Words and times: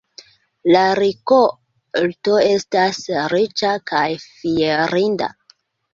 La 0.75 0.79
rikolto 0.99 2.39
estas 2.53 3.03
riĉa 3.35 3.75
kaj 3.93 4.07
fierinda. 4.25 5.29